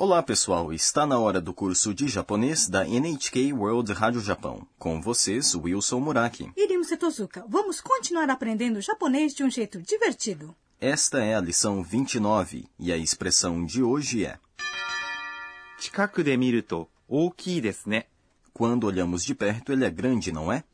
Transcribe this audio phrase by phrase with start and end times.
[0.00, 0.72] Olá, pessoal!
[0.72, 4.66] Está na hora do curso de japonês da NHK World Rádio Japão.
[4.78, 6.50] Com vocês, Wilson Muraki.
[6.56, 10.56] Irimo Setozuka, vamos continuar aprendendo japonês de um jeito divertido.
[10.80, 14.38] Esta é a lição 29 e a expressão de hoje é...
[18.54, 20.64] Quando olhamos de perto, ele é grande, não é?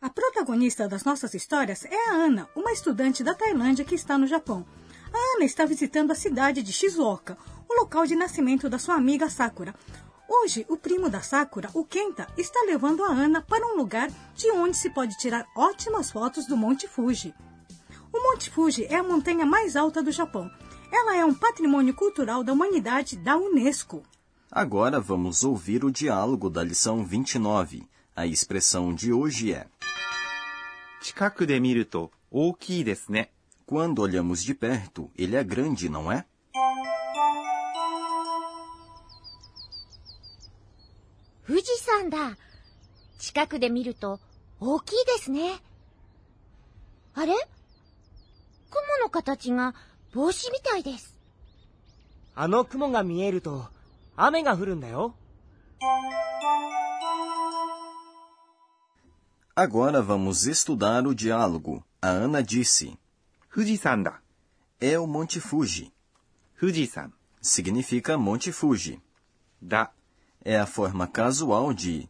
[0.00, 4.26] A protagonista das nossas histórias é a Ana, uma estudante da Tailândia que está no
[4.26, 4.64] Japão.
[5.12, 7.36] A Ana está visitando a cidade de Shizuoka,
[7.80, 9.74] local de nascimento da sua amiga Sakura.
[10.28, 14.50] Hoje, o primo da Sakura, o Kenta, está levando a Ana para um lugar de
[14.50, 17.34] onde se pode tirar ótimas fotos do Monte Fuji.
[18.12, 20.50] O Monte Fuji é a montanha mais alta do Japão.
[20.92, 24.02] Ela é um patrimônio cultural da humanidade da Unesco.
[24.52, 27.88] Agora vamos ouvir o diálogo da lição 29.
[28.14, 29.66] A expressão de hoje é:
[33.64, 36.26] Quando olhamos de perto, ele é grande, não é?
[42.00, 42.36] 富士山だ。
[43.18, 44.20] 近くで見ると
[44.58, 45.60] 大きいですね。
[47.14, 49.74] あれ雲の形が
[50.14, 51.14] 帽子みたいです。
[52.34, 53.66] あの雲が見えると
[54.16, 55.14] 雨が降るんだよ。
[59.54, 61.82] Agora vamos estudar o diálogo.
[62.00, 62.96] A Ana disse:
[63.52, 64.22] 富士山だ。
[64.80, 65.92] É o Monte Fuji.
[66.58, 67.12] 富士山
[67.42, 68.98] Significa Monte Fuji.
[69.62, 69.92] だ。
[70.43, 72.07] É a forma casual de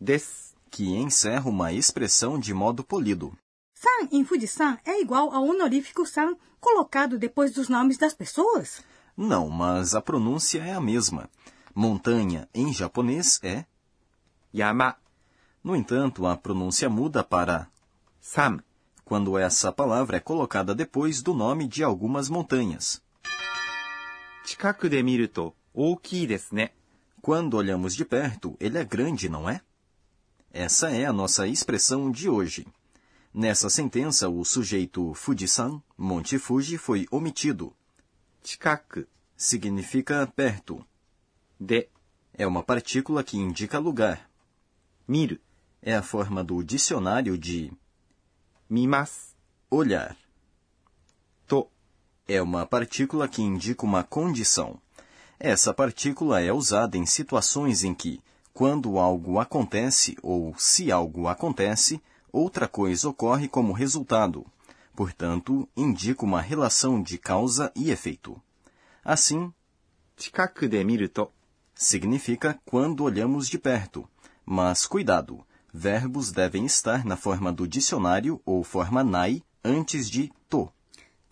[0.00, 0.56] です。
[0.70, 3.36] que encerra uma expressão de modo polido.
[3.74, 8.82] San em Fujisan é igual ao honorífico San colocado depois dos nomes das pessoas?
[9.16, 11.28] Não, mas a pronúncia é a mesma.
[11.74, 13.64] Montanha em japonês é.
[14.52, 14.96] 山。
[15.62, 17.68] No entanto, a pronúncia muda para
[18.20, 18.62] 山。
[19.04, 23.02] quando essa palavra é colocada depois do nome de algumas montanhas.
[24.44, 26.74] 近くで見ると大きいですね。
[27.23, 29.61] quando olhamos de perto, ele é grande, não é?
[30.51, 32.67] Essa é a nossa expressão de hoje.
[33.33, 37.73] Nessa sentença, o sujeito Fujisan, Monte Fuji, foi omitido.
[38.43, 39.05] Chikaku
[39.37, 40.85] significa perto.
[41.57, 41.87] De
[42.33, 44.29] é uma partícula que indica lugar.
[45.07, 45.39] Miru
[45.81, 47.71] é a forma do dicionário de
[48.69, 49.33] mimas,
[49.71, 50.17] olhar.
[51.47, 51.71] To
[52.27, 54.82] é uma partícula que indica uma condição.
[55.42, 58.20] Essa partícula é usada em situações em que,
[58.52, 62.02] quando algo acontece ou se algo acontece,
[62.32, 64.44] outra coisa ocorre como resultado.
[64.94, 68.40] Portanto, indica uma relação de causa e efeito.
[69.04, 69.52] Assim,
[70.18, 71.32] 近くで見ると
[71.76, 74.08] significa quando olhamos de perto.
[74.44, 80.68] Mas cuidado, verbos devem estar na forma do dicionário ou forma nai antes de to.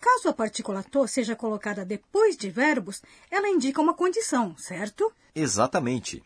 [0.02, 5.12] Caso a partícula to seja colocada depois de verbos, ela indica uma condição, certo?
[5.32, 6.24] Exatamente.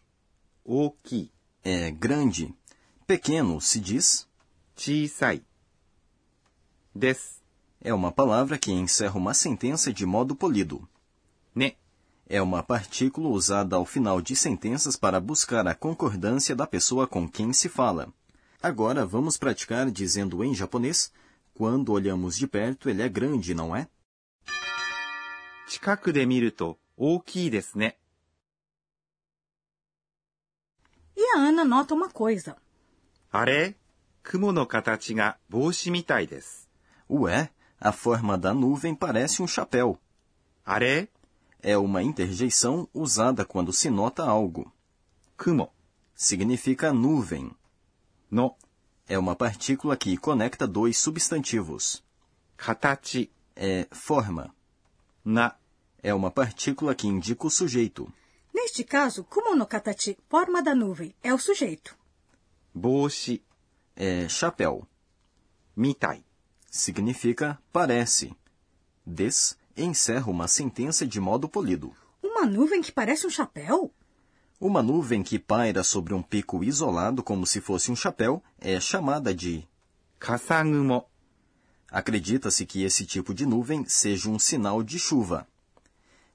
[0.65, 1.31] O que
[1.63, 2.55] é grande,
[3.07, 4.27] pequeno se diz
[4.75, 5.45] chisai.
[6.95, 7.43] Des
[7.79, 10.89] é uma palavra que encerra uma sentença de modo polido.
[11.55, 11.77] Ne
[12.27, 17.29] é uma partícula usada ao final de sentenças para buscar a concordância da pessoa com
[17.29, 18.11] quem se fala.
[18.63, 21.13] Agora vamos praticar dizendo em japonês
[21.56, 23.88] quando olhamos de perto, ele é grande, não é?
[25.68, 27.98] 近くで見ると大きいですね。
[31.16, 32.58] E a Ana nota uma coisa.
[33.32, 33.76] あれ
[34.24, 36.70] 雲の形が帽子みたいです。
[37.10, 37.50] Ué,
[37.80, 39.98] a forma da nuvem parece um chapéu.
[40.66, 41.10] あれ
[41.64, 44.72] É uma interjeição usada quando se nota algo.
[45.38, 45.72] 雲
[46.16, 47.56] Significa nuvem.
[48.32, 48.58] の
[49.09, 52.03] é uma partícula que conecta dois substantivos.
[52.59, 54.55] Hatachi é forma.
[55.25, 55.57] Na
[56.03, 58.13] é uma partícula que indica o sujeito.
[58.55, 61.97] Neste caso, como no katachi, forma da nuvem, é o sujeito.
[62.73, 63.43] Boshi
[63.95, 64.87] é chapéu.
[65.75, 66.25] Mitai
[66.71, 68.37] significa parece.
[69.05, 71.95] Des encerra uma sentença de modo polido.
[72.23, 73.93] Uma nuvem que parece um chapéu?
[74.59, 79.35] Uma nuvem que paira sobre um pico isolado como se fosse um chapéu é chamada
[79.35, 79.69] de
[80.19, 81.05] kasangumo.
[81.91, 85.47] Acredita-se que esse tipo de nuvem seja um sinal de chuva.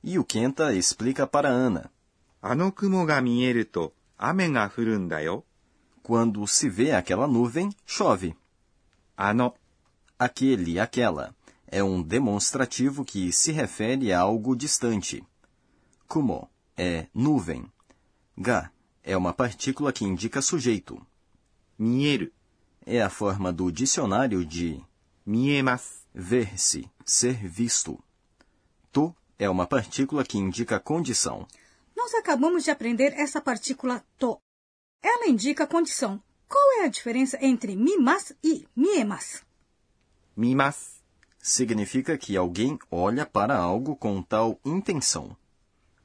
[0.03, 1.91] E o Kenta explica para Ana.
[6.03, 8.35] Quando se vê aquela nuvem, chove.
[9.17, 9.51] Ano.
[10.17, 11.35] Aquele, aquela.
[11.65, 15.23] É um demonstrativo que se refere a algo distante.
[16.07, 16.47] Kumo
[16.77, 17.65] é nuvem.
[18.41, 18.71] Ga
[19.03, 20.99] é uma partícula que indica sujeito.
[21.77, 22.31] Mieru
[22.83, 24.83] é a forma do dicionário de
[25.23, 28.03] miemas ver-se, ser visto.
[28.91, 31.47] To é uma partícula que indica condição.
[31.95, 34.39] Nós acabamos de aprender essa partícula to.
[35.03, 36.21] Ela indica condição.
[36.47, 39.43] Qual é a diferença entre mimas e miemas?
[40.35, 40.99] Mimas
[41.39, 45.37] significa que alguém olha para algo com tal intenção.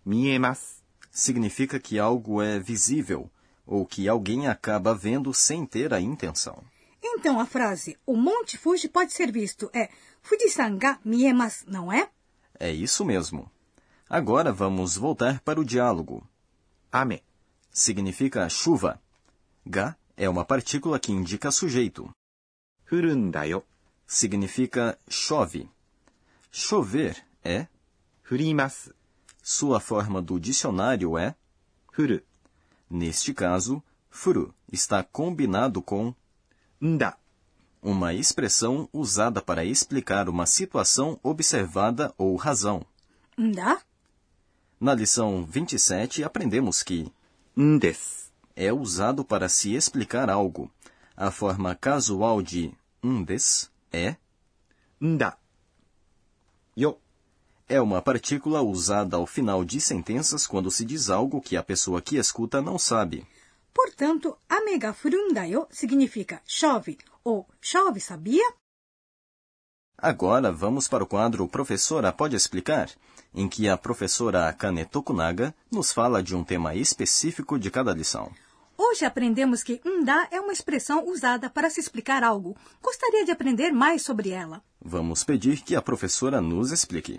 [0.05, 0.85] Miemas
[1.17, 3.31] significa que algo é visível
[3.67, 6.63] ou que alguém acaba vendo sem ter a intenção.
[7.03, 9.89] Então, a frase o Monte Fuji pode ser visto é
[10.21, 12.11] Fujisanga miemas, não é?
[12.61, 13.51] É isso mesmo.
[14.09, 16.23] Agora vamos voltar para o diálogo.
[16.93, 17.23] Ame
[17.73, 19.01] significa chuva.
[19.65, 22.11] Ga é uma partícula que indica sujeito.
[22.85, 23.65] Furundayo
[24.07, 25.69] significa chove.
[26.53, 27.67] Chover é
[28.23, 28.96] furimasu
[29.49, 31.33] sua forma do dicionário é
[31.93, 32.21] furu.
[32.91, 36.13] Neste caso, furu está combinado com
[36.81, 37.17] nda,
[37.81, 42.85] uma expressão usada para explicar uma situação observada ou razão.
[43.39, 43.81] Nda?
[44.81, 47.09] Na lição 27, aprendemos que
[47.57, 50.69] ndes é usado para se explicar algo.
[51.17, 54.17] A forma casual de ndes é
[55.01, 55.39] nda.
[56.77, 57.06] Yo.
[57.69, 57.77] よ。
[57.77, 62.17] é uma partícula usada ao final de sentenças quando se diz algo que a pessoa que
[62.17, 63.27] escuta não sabe.
[63.75, 68.45] Portanto, ame ga furundayo significa chove ou chove, sabia?
[69.99, 72.91] Agora vamos para o quadro Professora Pode Explicar,
[73.35, 78.31] em que a professora Akane Tokunaga nos fala de um tema específico de cada lição.
[78.79, 82.55] Hoje aprendemos que ndá é uma expressão usada para se explicar algo.
[82.83, 84.63] Gostaria de aprender mais sobre ela.
[84.81, 87.19] Vamos pedir que a professora nos explique.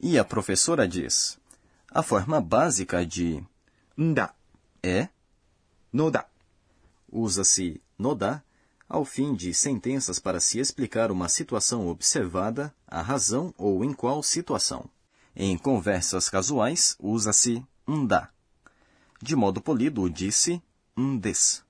[0.00, 1.38] E a professora diz:
[1.90, 3.42] a forma básica de
[3.96, 4.34] nda
[4.82, 5.08] é
[5.92, 6.26] noda.
[7.10, 8.42] Usa-se noda
[8.88, 14.22] ao fim de sentenças para se explicar uma situação observada, a razão ou em qual
[14.22, 14.90] situação.
[15.34, 18.28] Em conversas casuais, usa-se nda.
[19.20, 20.62] De modo polido, disse
[21.20, 21.64] "des"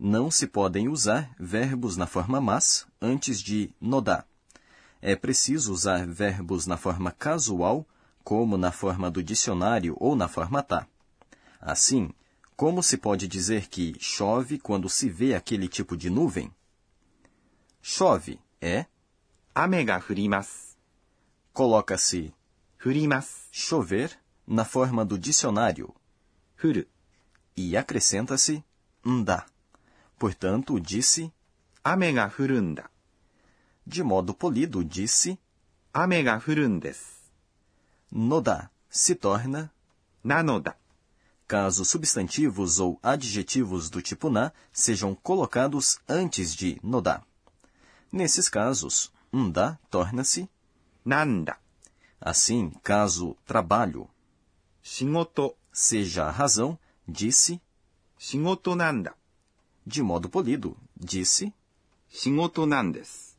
[0.00, 4.26] Não se podem usar verbos na forma mas antes de noda.
[5.00, 7.86] É preciso usar verbos na forma casual,
[8.22, 10.86] como na forma do dicionário ou na forma tá.
[11.60, 12.10] Assim,
[12.56, 16.50] como se pode dizer que chove quando se vê aquele tipo de nuvem?
[17.82, 18.86] Chove é,
[19.58, 20.76] 雨が降ります。
[21.54, 22.34] coloca-se
[22.78, 23.48] 降ります。
[23.52, 24.10] chover
[24.46, 25.94] na forma do dicionário
[26.60, 26.88] 降る。
[27.56, 28.62] e acrescenta-se
[29.02, 29.46] nda.
[30.21, 31.33] Portanto, disse:
[31.83, 32.87] Ame ga furunda.
[33.83, 35.35] De modo polido, disse:
[35.91, 36.99] Ame ga furundes.
[38.11, 39.73] Noda se torna
[40.23, 40.77] nanoda.
[41.47, 47.23] Caso substantivos ou adjetivos do tipo na sejam colocados antes de noda.
[48.11, 50.47] Nesses casos, unda torna-se
[51.03, 51.57] nanda.
[52.21, 54.07] Assim, caso trabalho
[54.83, 56.77] shigoto seja a razão,
[57.07, 57.59] disse
[58.19, 59.19] shigoto nanda
[59.90, 61.52] de modo polido, disse,
[62.08, 63.36] 仕事なんです。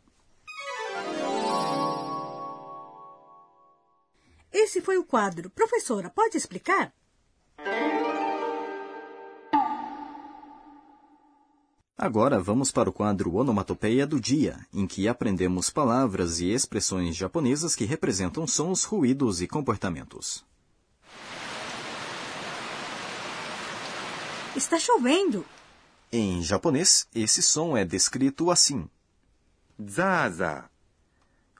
[4.52, 5.50] Esse foi o quadro.
[5.50, 6.94] Professora, pode explicar?
[11.98, 17.76] Agora vamos para o quadro Onomatopeia do Dia, em que aprendemos palavras e expressões japonesas
[17.76, 20.46] que representam sons, ruídos e comportamentos.
[24.56, 25.44] Está chovendo.
[26.15, 28.87] Em japonês, esse som é descrito assim:
[29.83, 30.69] zaza.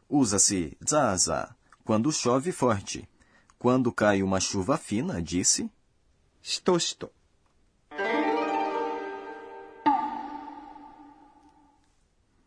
[0.07, 3.09] Usa-se zaza quando chove forte.
[3.59, 5.71] Quando cai uma chuva fina, disse
[6.43, 7.11] shito shito.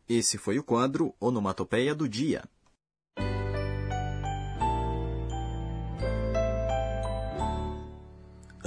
[0.08, 2.44] Esse foi o quadro Onomatopeia do Dia.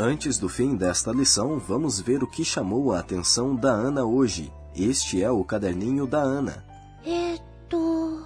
[0.00, 4.52] Antes do fim desta lição, vamos ver o que chamou a atenção da Ana hoje.
[4.72, 6.64] Este é o caderninho da Ana.
[7.04, 8.24] Eto.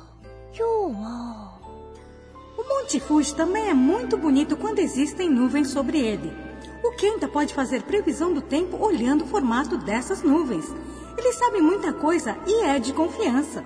[2.58, 6.30] O Monte Fuji também é muito bonito quando existem nuvens sobre ele.
[6.84, 10.66] O Kenta pode fazer previsão do tempo olhando o formato dessas nuvens.
[11.16, 13.64] Ele sabe muita coisa e é de confiança.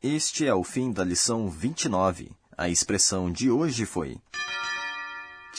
[0.00, 2.30] Este é o fim da lição 29.
[2.56, 4.16] A expressão de hoje foi.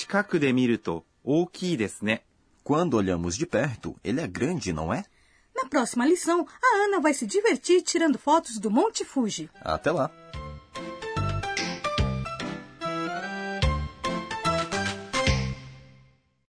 [0.00, 2.23] 近くで見ると大きいですね。
[2.64, 5.04] Quando olhamos de perto, ele é grande, não é?
[5.54, 9.49] Na próxima lição, a Ana vai se divertir tirando fotos do Monte Fuji.
[9.62, 10.11] Até lá!